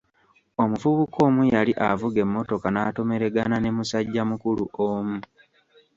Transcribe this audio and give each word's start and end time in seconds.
Omuvubuka 0.61 1.17
omu 1.27 1.41
yali 1.53 1.73
avuga 1.89 2.17
emmotoka 2.25 2.67
n'atomeregana 2.71 3.55
ne 3.59 3.69
musajja 3.77 4.23
mukulu 4.29 4.63
omu. 4.87 5.17